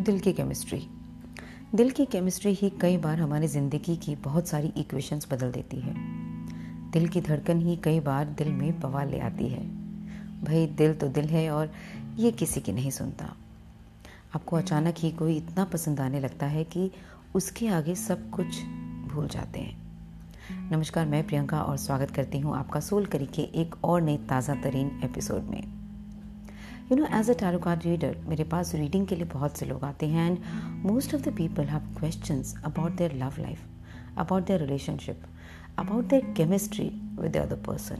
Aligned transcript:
दिल 0.00 0.20
की 0.20 0.32
केमिस्ट्री 0.32 0.88
दिल 1.74 1.90
की 1.90 2.04
केमिस्ट्री 2.04 2.52
ही 2.52 2.70
कई 2.70 2.96
बार 2.96 3.20
हमारी 3.20 3.46
ज़िंदगी 3.46 3.96
की 3.96 4.16
बहुत 4.16 4.48
सारी 4.48 4.72
इक्वेशंस 4.76 5.28
बदल 5.30 5.50
देती 5.52 5.80
है। 5.80 5.94
दिल 6.90 7.08
की 7.08 7.20
धड़कन 7.20 7.60
ही 7.60 7.76
कई 7.76 8.00
बार 8.00 8.24
दिल 8.28 8.52
में 8.52 8.80
बवाल 8.80 9.08
ले 9.08 9.20
आती 9.20 9.48
है। 9.48 9.64
भाई, 10.44 10.66
दिल 10.66 10.94
तो 10.94 11.08
दिल 11.08 11.24
है 11.24 11.50
और 11.50 11.72
ये 12.16 12.30
किसी 12.32 12.60
की 12.60 12.72
नहीं 12.72 12.90
सुनता। 12.90 13.36
आपको 14.34 14.56
अचानक 14.56 14.94
ही 14.98 15.10
कोई 15.10 15.36
इतना 15.36 15.64
पसंद 15.64 16.00
आने 16.00 16.20
लगता 16.20 16.46
है 16.46 16.64
कि 16.64 16.90
उसके 17.34 17.68
आगे 17.68 17.94
सब 17.94 18.30
कुछ 18.30 18.62
भूल 19.08 19.28
जाते 19.28 19.60
हैं। 19.60 20.70
नमस्कार, 20.70 21.06
मैं 21.06 21.26
प्रियंका 21.26 21.62
और 21.62 21.76
स्वागत 21.76 22.10
करती 22.10 22.38
हूँ 22.38 22.56
आपका 22.56 22.80
सोल 22.80 23.06
करी 23.06 23.26
के 23.26 23.42
एक 23.42 23.84
और 23.84 24.02
नई 24.02 24.16
ताज़ा 24.16 24.54
तरीन 24.54 25.00
एपिसोड 25.04 25.42
में। 25.42 25.79
You 26.90 26.96
know 26.96 27.06
as 27.18 27.30
a 27.30 27.32
tarot 27.32 27.58
card 27.58 27.82
reader 27.84 28.16
मेरे 28.28 28.44
पास 28.44 28.74
रीडिंग 28.74 29.06
के 29.06 29.16
लिए 29.16 29.24
बहुत 29.24 29.56
से 29.56 29.66
लोग 29.66 29.84
आते 29.84 30.06
हैं 30.06 30.30
and 30.30 30.38
most 30.86 31.14
of 31.14 31.22
the 31.22 31.28
people 31.28 31.64
have 31.64 31.80
question 31.98 32.42
about 32.64 32.92
their 32.92 33.14
love 33.14 33.34
life 33.38 33.60
about 34.18 34.46
their 34.46 34.60
relationship 34.60 35.22
about 35.78 36.04
their 36.04 36.34
chemistry 36.36 36.88
with 37.20 37.36
other 37.36 37.56
person 37.56 37.96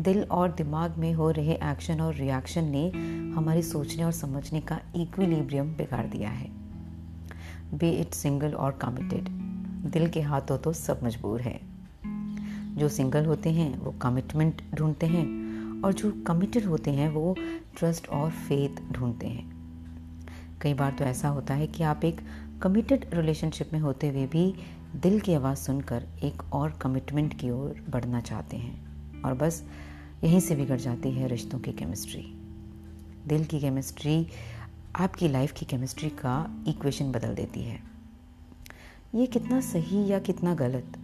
दिल 0.00 0.22
और 0.22 0.52
दिमाग 0.52 0.96
में 0.96 1.12
हो 1.14 1.30
रहे 1.30 1.52
एक्शन 1.52 2.00
और 2.00 2.14
रिएक्शन 2.14 2.64
ने 2.64 2.90
हमारी 3.36 3.62
सोचने 3.62 4.04
और 4.04 4.12
समझने 4.12 4.60
का 4.60 4.80
इक्विलिब्रियम 4.96 5.74
बिगाड़ 5.74 6.06
दिया 6.06 6.30
है। 6.30 6.50
बी 7.74 7.90
इट 7.90 8.14
सिंगल 8.14 8.52
और 8.54 8.72
कमिटेड 8.72 9.28
दिल 9.92 10.08
के 10.08 10.20
हाथों 10.20 10.58
तो 10.58 10.72
सब 10.72 11.00
मजबूर 11.04 11.40
है। 11.40 11.60
जो 12.76 12.88
सिंगल 12.88 13.26
होते 13.26 13.50
हैं, 13.50 13.78
वो 13.78 13.90
कमिटमेंट 13.92 14.62
ढूंढते 14.74 15.06
हैं 15.06 15.43
और 15.84 15.92
जो 15.92 16.12
कमिटेड 16.26 16.64
होते 16.64 16.90
हैं, 16.90 17.08
वो 17.08 17.36
ट्रस्ट 17.78 18.08
और 18.08 18.30
फेथ 18.30 18.92
ढूंढते 18.92 19.26
हैं। 19.26 19.54
कई 20.60 20.74
बार 20.74 20.92
तो 20.92 21.04
ऐसा 21.04 21.28
होता 21.28 21.54
है 21.54 21.66
कि 21.66 21.82
आप 21.82 22.04
एक 22.04 22.20
कमिटेड 22.62 23.14
रिलेशनशिप 23.14 23.72
में 23.72 23.80
होते 23.80 24.08
हुए 24.08 24.26
भी 24.26 24.54
दिल 24.96 25.20
की 25.20 25.34
आवाज़ 25.34 25.58
सुनकर 25.58 26.06
एक 26.22 26.42
और 26.52 26.70
कमिटमेंट 26.70 27.40
की 27.40 27.50
ओर 27.50 27.84
बढ़ना 27.90 28.20
चाहते 28.20 28.56
हैं। 28.56 29.22
और 29.22 29.34
बस 29.34 29.64
यहीं 30.24 30.40
से 30.40 30.56
बिगड़ 30.56 30.76
जाती 30.76 31.10
है 31.10 31.28
रिश्तों 31.28 31.58
की 31.58 31.72
केमिस्ट्री 31.72 32.22
दिल 33.26 33.44
की 33.44 33.60
केमिस्ट्री 33.60 34.26
आपकी 34.96 35.28
लाइफ 35.28 35.52
की 35.52 35.66
केमिस्ट्री 35.66 36.10
का 36.10 36.64
इक्वेशन 36.68 37.12
बदल 37.12 37.34
देती 37.34 37.62
है। 37.62 37.80
ये 39.14 39.26
कितना 39.26 39.60
सही 39.60 40.06
या 40.06 40.18
कितना 40.18 40.54
गलत, 40.54 40.98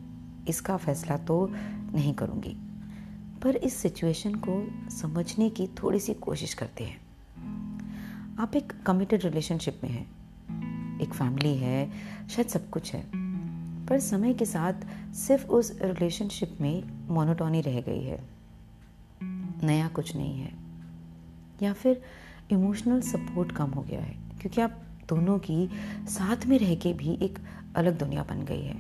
इसका 0.49 0.77
फैसला 0.77 1.17
तो 1.17 1.49
नहीं 1.95 2.15
करूँगी। 2.15 2.57
पर 3.43 3.57
इस 3.57 3.77
सिचुएशन 3.77 4.35
को 4.35 4.71
समझने 4.91 5.51
की 5.51 5.67
थोड़ी 5.67 6.01
सी 6.01 6.15
कोशिश 6.15 6.55
करते 6.55 6.85
हैं। 6.85 7.01
आप 8.39 8.57
एक 8.57 8.73
कमिटेड 8.87 9.25
रिलेशनशिप 9.25 9.81
में 9.85 9.91
हैं। 9.91 10.21
एक 11.01 11.15
फैमिली 11.15 11.57
है, 11.57 11.91
शायद 12.31 12.49
सब 12.49 12.71
कुछ 12.71 12.95
है। 12.95 13.11
पर 13.87 14.01
समय 14.01 14.35
के 14.35 14.45
साथ 14.45 14.73
सिर्फ़ 15.15 15.47
उस 15.47 15.79
रिलेशनशिप 15.83 16.59
में 16.61 17.09
मोनोटोनी 17.09 17.61
रह 17.61 17.81
गई 17.81 18.03
है। 18.03 18.29
नया 19.63 19.89
कुछ 19.89 20.17
नहीं 20.17 20.41
है। 20.41 20.53
या 21.63 21.73
फिर 21.73 22.03
इमोशनल 22.51 23.01
सपोर्ट 23.01 23.53
कम 23.53 23.71
हो 23.71 23.83
गया 23.83 24.01
है, 24.01 24.15
क्योंकि 24.41 24.61
आप 24.61 24.83
दोनों 25.09 25.39
की 25.39 25.71
साथ 26.09 26.47
में 26.47 26.59
रह 26.59 26.75
के 26.75 26.93
भी 26.93 27.19
एक 27.23 27.39
अलग 27.77 27.99
दुनिया 27.99 28.23
बन 28.23 28.43
गई 28.43 28.63
है। 28.63 28.77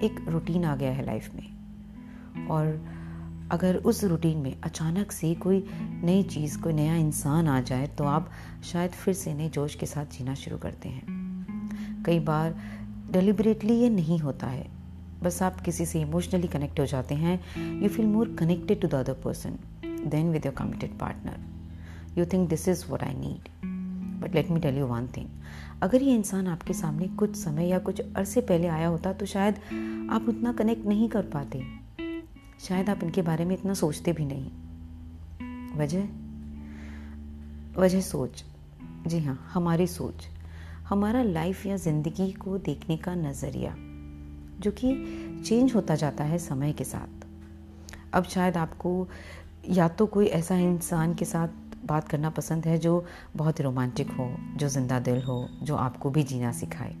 एक 0.00 0.28
रूटीन 0.28 0.64
आ 0.64 0.76
गया 0.76 0.92
है 0.92 1.06
लाइफ 1.06 1.34
में। 1.34 1.50
और 2.46 2.99
अगर 3.50 3.76
उस 3.76 4.04
रूटीन 4.04 4.38
में 4.38 4.60
अचानक 4.62 5.12
से 5.12 5.34
कोई 5.34 5.64
नई 6.04 6.22
चीज़, 6.22 6.58
कोई 6.60 6.72
नया 6.72 6.96
इंसान 6.96 7.48
आ 7.48 7.60
जाए 7.60 7.86
तो 7.86 8.04
आप 8.04 8.30
शायद 8.64 8.90
फिर 8.90 9.14
से 9.14 9.34
नए 9.34 9.48
जोश 9.48 9.74
के 9.74 9.86
साथ 9.86 10.06
जीना 10.06 10.34
शुरू 10.34 10.58
करते 10.58 10.88
हैं। 10.88 12.02
कई 12.06 12.20
बार 12.20 12.56
डिलिबरेटली 13.12 13.74
ये 13.74 13.90
नहीं 13.90 14.18
होता 14.18 14.46
है। 14.46 14.68
बस 15.22 15.42
आप 15.42 15.60
किसी 15.60 15.86
से 15.86 16.00
इमोशनली 16.00 16.48
कनेक्ट 16.48 16.80
हो 16.80 16.86
जाते 16.86 17.14
हैं। 17.14 17.40
You 17.82 17.88
feel 17.88 18.06
more 18.06 18.36
connected 18.38 18.80
to 18.80 18.88
the 18.88 18.94
other 18.94 19.12
person 19.12 19.58
than 20.06 20.30
with 20.30 20.46
your 20.46 20.54
committed 20.54 20.98
partner 20.98 22.18
you 22.18 22.26
think 22.26 22.48
this 22.48 22.68
is 22.68 22.86
what 22.90 23.02
I 23.02 23.14
need 23.14 23.48
but 24.22 24.34
let 24.34 24.50
me 24.50 24.60
tell 24.60 24.78
you 24.78 24.86
one 24.86 25.06
thing 25.06 25.26
अगर 25.82 26.02
ये 26.02 26.14
इंसान 26.14 26.46
आपके 26.46 26.72
सामने 26.72 27.08
कुछ 27.08 27.36
समय 27.36 27.68
या 27.68 27.78
कुछ 27.78 28.00
अरसे 28.16 28.40
पहले 28.40 28.68
आया 28.68 28.88
होता 28.88 29.12
तो 29.12 29.26
शायद 29.26 29.54
आप 30.10 30.28
उतना 30.28 30.52
कनेक्ट 30.52 30.86
नहीं 30.86 31.08
कर 31.08 31.22
पाते। 31.22 31.79
शायद 32.68 32.90
आप 32.90 33.02
इनके 33.02 33.22
बारे 33.22 33.44
में 33.44 33.54
इतना 33.56 33.74
सोचते 33.74 34.12
भी 34.12 34.24
नहीं। 34.24 34.50
वजह? 35.78 36.02
वजह 37.80 38.00
सोच। 38.00 38.44
जी 39.06 39.20
हाँ 39.20 39.50
हमारी 39.52 39.86
सोच। 39.86 40.26
हमारा 40.88 41.22
लाइफ 41.22 41.66
या 41.66 41.76
ज़िंदगी 41.76 42.32
को 42.32 42.58
देखने 42.58 42.96
का 42.96 43.14
नज़रिया, 43.14 43.74
जो 44.60 44.70
कि 44.70 44.94
चेंज 45.46 45.74
होता 45.74 45.94
जाता 45.94 46.24
है 46.24 46.38
समय 46.38 46.72
के 46.72 46.84
साथ। 46.84 47.26
अब 48.14 48.24
शायद 48.24 48.56
आपको 48.56 49.08
या 49.68 49.88
तो 49.88 50.06
कोई 50.06 50.26
ऐसा 50.26 50.56
इंसान 50.56 51.14
के 51.14 51.24
साथ 51.24 51.48
बात 51.84 52.08
करना 52.08 52.30
पसंद 52.30 52.66
है 52.66 52.78
जो 52.78 53.04
बहुत 53.36 53.60
रोमांटिक 53.60 54.10
हो, 54.10 54.36
जो 54.56 54.68
ज़िंदा 54.68 54.98
दिल 55.00 55.22
हो, 55.22 55.48
जो 55.62 55.76
आपको 55.76 56.10
भी 56.10 56.22
जीना 56.22 56.52
सिखाए। 56.52 56.96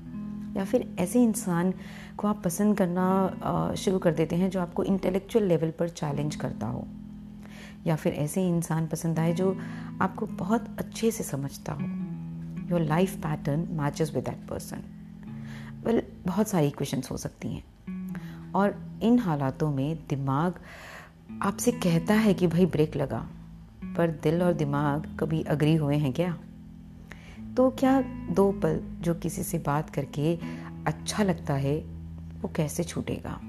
या 0.56 0.64
फिर 0.64 0.96
ऐसे 0.98 1.22
इंसान 1.22 1.74
को 2.16 2.28
आप 2.28 2.42
पसंद 2.44 2.78
करना 2.78 3.74
शुरू 3.74 3.98
कर 3.98 4.14
देते 4.14 4.36
हैं 4.36 4.50
जो 4.50 4.60
आपको 4.60 4.84
इंटेलेक्चुअल 4.84 5.44
लेवल 5.44 5.70
पर 5.70 5.88
चैलेंज 5.88 6.36
करता 6.36 6.66
हो। 6.66 6.88
या 7.86 7.96
फिर 7.96 8.12
ऐसे 8.12 8.48
इंसान 8.48 8.86
पसंद 8.86 9.18
आए 9.18 9.32
जो 9.32 9.58
आपको 10.02 10.26
बहुत 10.26 10.76
अच्छे 10.78 11.10
से 11.10 11.24
समझता 11.24 11.72
हो। 11.72 11.80
Your 12.70 12.80
life 12.80 13.14
pattern 13.14 13.68
matches 13.72 14.14
with 14.14 14.24
that 14.24 14.48
person 14.48 14.82
well 15.86 16.02
बहुत 16.26 16.48
सारी 16.48 16.70
क्वेश्चन 16.70 17.02
हो 17.10 17.16
सकती 17.16 17.48
हैं। 17.48 17.64
और 18.52 18.98
इन 19.02 19.18
हालातों 19.18 19.70
में 19.70 19.98
दिमाग 20.08 20.54
आपसे 21.42 21.72
कहता 21.72 22.14
है 22.14 22.34
कि, 22.34 22.46
भाई 22.46 22.66
ब्रेक 22.66 22.96
लगा। 22.96 23.28
पर 23.96 24.10
दिल 24.10 24.42
और 24.42 24.52
दिमाग 24.52 25.16
कभी 25.20 25.42
अग्री 25.42 25.74
हुए 25.74 25.96
हैं 25.96 26.12
क्या? 26.12 26.38
तो 27.56 27.70
क्या 27.70 28.00
दो 28.30 28.52
पल 28.52 28.80
जो 29.00 29.14
किसी 29.14 29.42
से 29.42 29.58
बात 29.58 29.90
करके 29.90 30.38
अच्छा 30.86 31.22
लगता 31.22 31.54
है, 31.54 31.78
वो 32.42 32.52
कैसे 32.56 32.84
छूटेगा? 32.84 33.40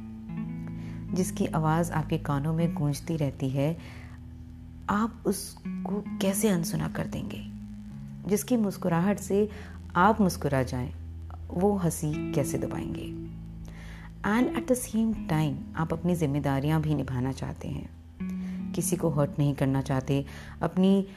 जिसकी 1.14 1.46
आवाज़ 1.46 1.92
आपके 1.92 2.18
कानों 2.18 2.54
में 2.54 2.76
गूंजती 2.76 3.18
रहती 3.18 3.50
है, 3.50 3.78
आप 4.90 5.24
उसको 5.26 6.18
कैसे 6.18 6.50
अनसुना 6.50 6.88
कर 6.88 7.08
देंगे? 7.08 7.52
जिसकी 8.30 8.58
मुस्कुराहट 8.58 9.20
से 9.20 9.50
आप 9.96 10.22
मुस्कुरा 10.22 10.64
जाएँ, 10.64 10.94
वो 11.48 11.78
हँसी 11.78 12.34
कैसे 12.34 12.58
दबाएँगे? 12.58 13.22
And 14.30 14.58
at 14.58 14.72
the 14.72 14.74
same 14.74 15.28
time 15.28 15.58
आप 15.76 15.94
अपनी 15.94 16.16
जिम्मेदारियाँ 16.16 16.82
भी 16.82 16.96
निभाना 16.96 17.32
चाहते 17.32 17.68
हैं। 17.68 18.02
किसी 18.72 18.96
को 18.96 19.10
हर्ट 19.10 19.32
नहीं 19.40 19.56
करना 19.56 19.82
चाहते, 19.82 20.26
अपनी 20.62 21.08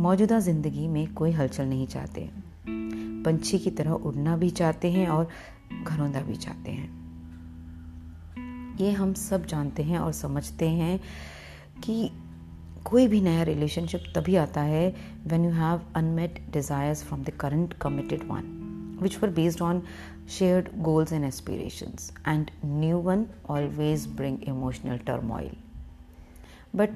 मौजूदा 0.00 0.38
ज़िंदगी 0.40 0.86
में 0.88 1.12
कोई 1.14 1.30
हलचल 1.32 1.66
नहीं 1.66 1.86
चाहते। 1.86 2.28
पंछी 3.24 3.58
की 3.58 3.70
तरह 3.70 3.90
उड़ना 3.90 4.36
भी 4.36 4.50
चाहते 4.50 4.90
हैं 4.92 5.06
और 5.08 5.28
घरौंदा 5.82 6.20
भी 6.20 6.36
चाहते 6.36 6.70
हैं। 6.70 6.88
ये 8.80 8.90
हम 8.90 9.12
सब 9.14 9.46
जानते 9.46 9.82
हैं 9.82 9.98
और 9.98 10.12
समझते 10.12 10.68
हैं 10.68 10.98
कि 11.84 12.10
कोई 12.84 13.06
भी 13.08 13.20
नया 13.20 13.42
रिलेशनशिप 13.42 14.04
तभी 14.16 14.36
आता 14.36 14.60
है 14.60 14.88
when 15.26 15.44
you 15.44 15.50
have 15.50 15.80
unmet 15.96 16.40
desires 16.52 17.02
from 17.04 17.24
the 17.24 17.30
current 17.40 17.74
committed 17.82 18.24
one 18.30 18.56
which 19.02 19.14
were 19.20 19.30
based 19.36 19.60
on 19.66 19.78
shared 20.28 20.66
goals 20.86 21.12
and 21.12 21.26
aspirations, 21.26 22.08
and 22.26 22.50
new 22.62 22.98
one 22.98 23.22
always 23.48 24.02
bring 24.18 24.34
emotional 24.46 24.98
turmoil. 25.06 25.54
But 26.80 26.90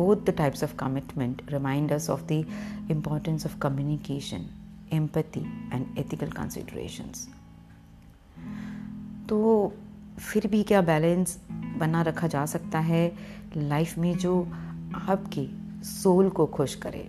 both 0.00 0.24
the 0.24 0.34
types 0.40 0.62
of 0.62 0.76
commitment 0.76 1.42
remind 1.52 1.92
us 1.92 2.08
of 2.08 2.26
the 2.28 2.40
importance 2.88 3.44
of 3.44 3.58
communication 3.60 4.48
empathy 4.92 5.44
and 5.72 6.00
ethical 6.02 6.30
considerations 6.40 7.26
तो 9.28 9.38
फिर 10.18 10.46
भी 10.46 10.62
क्या 10.64 10.80
balance 10.82 11.38
बना 11.78 12.02
रखा 12.02 12.26
जा 12.26 12.44
सकता 12.46 12.78
है 12.80 13.02
life 13.56 13.96
में 13.98 14.16
जो 14.18 14.32
आपकी 15.08 15.48
सोल 15.84 16.28
को 16.38 16.46
खुश 16.56 16.74
करे 16.84 17.08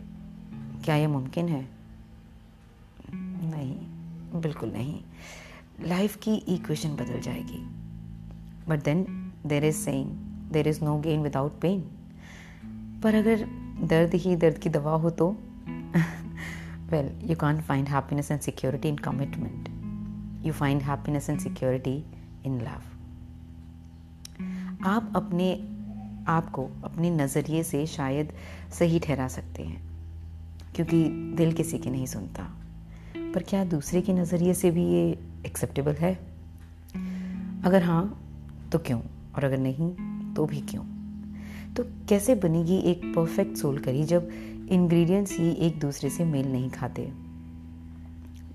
क्या 0.86 0.96
यह 0.96 1.08
मुमकिन 1.10 1.48
है 1.50 1.62
नहीं 3.14 4.42
बिल्कुल 4.42 4.72
नहीं 4.72 5.00
लाइफ 5.90 6.16
की 6.24 6.36
इक्वेशन 6.56 6.96
बदल 6.96 7.20
जाएगी 7.22 7.64
but 8.70 8.84
then 8.84 9.06
there 9.48 9.66
is 9.66 9.78
saying 9.78 10.12
there 10.52 10.68
is 10.68 10.84
no 10.86 10.98
gain 11.00 11.24
without 11.24 11.60
pain 11.62 11.84
पर 13.04 13.16
अगर 13.16 13.48
दर्द 13.84 14.14
ही 14.14 14.36
दर्द 14.36 14.58
की 14.58 14.70
दवा 14.70 14.96
हो 14.96 15.10
तो? 15.10 15.38
Well 16.90 17.30
you 17.30 17.36
can 17.36 17.62
find 17.62 17.88
happiness 17.88 18.32
and 18.32 18.42
security 18.42 18.90
in 18.90 18.96
commitment 18.96 19.70
you 20.46 20.54
find 20.54 20.82
happiness 20.82 21.30
and 21.30 21.40
security 21.40 22.06
in 22.46 22.62
love 22.62 22.82
आप 24.84 25.14
अपने 25.16 25.54
आप 26.28 26.50
को 26.50 26.70
अपने 26.84 27.10
नज़रिए 27.10 27.64
से 27.64 27.86
शायद 27.86 28.34
सही 28.74 29.00
ठहरा 29.00 29.28
सकते 29.28 29.64
हैं, 29.64 29.90
क्योंकि 30.76 31.04
दिल 31.38 31.54
किसी 31.54 31.80
की 31.80 31.90
नहीं 31.90 32.06
सुनता। 32.06 32.44
पर 33.18 33.44
क्या 33.44 33.66
दूसरे 33.66 34.02
के 34.02 34.14
नज़रिए 34.14 34.54
से 34.54 34.72
भी 34.72 34.86
ये 34.86 35.20
एक्सेप्टेबल 35.46 35.94
है? 35.94 36.14
अगर 37.66 37.84
हाँ 37.84 38.32
तो 38.72 38.80
क्यों? 38.80 39.02
और 39.36 39.44
अगर 39.44 39.58
नहीं 39.58 39.96
तो 40.34 40.46
भी 40.46 40.62
क्यों? 40.62 40.99
तो 41.80 41.84
कैसे 42.10 42.34
बनेगी 42.36 42.78
एक 42.92 43.02
परफेक्ट 43.16 43.58
सोल 43.58 43.78
करी 43.80 44.04
जब 44.04 44.30
इंग्रेडिएंट्स 44.72 45.38
ही 45.40 45.52
एक 45.58 45.80
दूसरे 45.80 46.10
से 46.10 46.26
मेल 46.26 46.52
नहीं 46.52 46.70
खाते? 46.70 47.08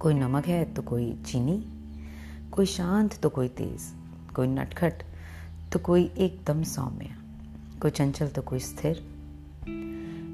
कोई 0.01 0.15
नमक 0.15 0.47
है 0.47 0.65
तो 0.75 0.83
कोई 0.83 1.11
चीनी, 1.27 1.57
कोई 2.53 2.67
शांत 2.67 3.17
तो 3.23 3.29
कोई 3.29 3.49
तेज, 3.49 3.81
कोई 4.37 4.47
नटखट 4.47 5.03
तो 5.73 5.79
कोई 5.79 6.05
एकदम 6.19 6.63
सौम्य, 6.63 7.11
कोई 7.83 7.91
चंचल 7.91 8.29
तो 8.29 8.43
कोई 8.43 8.59
स्थिर, 8.59 9.03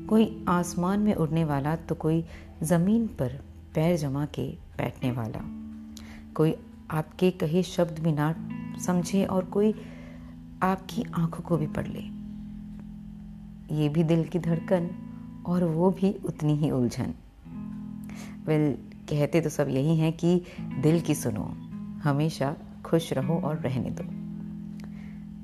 कोई 0.08 0.44
आसमान 0.48 1.00
में 1.00 1.14
उड़ने 1.14 1.44
वाला 1.44 1.76
तो 1.76 1.94
कोई 1.94 2.24
ज़मीन 2.62 3.06
पर 3.06 3.40
पैर 3.74 3.96
जमा 3.96 4.26
के 4.26 4.50
बैठने 4.78 5.12
वाला, 5.12 5.40
कोई 6.34 6.54
आपके 6.90 7.30
कहे 7.30 7.62
शब्द 7.62 7.98
भी 7.98 8.12
ना 8.12 8.34
समझे 8.86 9.24
और 9.24 9.44
कोई 9.44 9.74
आपकी 10.62 11.04
आँखों 11.14 11.42
को 11.42 11.56
भी 11.56 11.66
पढ़ 11.66 11.86
ले। 11.86 12.19
ये 13.70 13.88
भी 13.88 14.04
दिल 14.04 14.24
की 14.24 14.38
धड़कन 14.38 14.90
और 15.46 15.64
वो 15.64 15.90
भी 15.90 16.12
उतनी 16.12 16.56
ही 16.56 16.70
उलझन। 16.70 17.14
वेल 18.46 18.72
कहते 19.10 19.40
तो 19.40 19.48
सब 19.48 19.68
यही 19.68 19.96
हैं 19.96 20.12
कि 20.12 20.42
दिल 20.80 21.00
की 21.00 21.14
सुनो, 21.14 21.44
हमेशा 22.02 22.56
खुश 22.84 23.12
रहो 23.12 23.34
और 23.34 23.56
रहने 23.56 23.90
दो। 23.90 24.04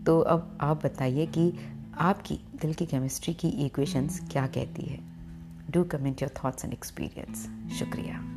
तो 0.04 0.20
अब 0.20 0.58
आप 0.60 0.84
बताइए 0.84 1.26
कि 1.26 1.52
आपकी 1.98 2.34
दिल 2.34 2.74
की 2.74 2.86
केमिस्ट्री 2.86 3.34
की 3.34 3.48
इक्वेशंस 3.48 4.28
क्या 4.32 4.46
कहती 4.46 4.82
है? 4.82 4.98
Do 5.70 5.84
comment 5.84 6.22
your 6.22 6.30
thoughts 6.44 6.64
and 6.64 6.74
experience 6.74 7.50
शुक्रिया। 7.78 8.35